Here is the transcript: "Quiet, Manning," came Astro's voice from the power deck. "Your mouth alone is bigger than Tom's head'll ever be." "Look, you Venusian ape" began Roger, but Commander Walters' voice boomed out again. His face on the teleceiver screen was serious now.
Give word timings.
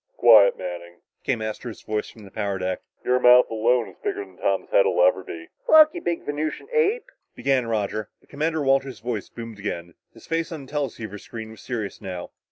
"Quiet, 0.17 0.57
Manning," 0.57 1.01
came 1.23 1.43
Astro's 1.43 1.83
voice 1.83 2.09
from 2.09 2.23
the 2.23 2.31
power 2.31 2.57
deck. 2.57 2.81
"Your 3.05 3.19
mouth 3.19 3.51
alone 3.51 3.87
is 3.89 3.97
bigger 4.03 4.25
than 4.25 4.37
Tom's 4.37 4.71
head'll 4.71 4.99
ever 5.05 5.23
be." 5.23 5.49
"Look, 5.67 5.93
you 5.93 6.01
Venusian 6.01 6.67
ape" 6.71 7.05
began 7.35 7.67
Roger, 7.67 8.09
but 8.19 8.27
Commander 8.27 8.63
Walters' 8.63 8.99
voice 8.99 9.29
boomed 9.29 9.57
out 9.59 9.59
again. 9.59 9.93
His 10.11 10.25
face 10.25 10.51
on 10.51 10.65
the 10.65 10.71
teleceiver 10.71 11.19
screen 11.19 11.51
was 11.51 11.61
serious 11.61 12.01
now. 12.01 12.31